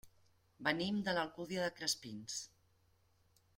Venim 0.67 0.97
de 1.09 1.13
l'Alcúdia 1.17 1.61
de 1.67 1.77
Crespins. 1.81 2.41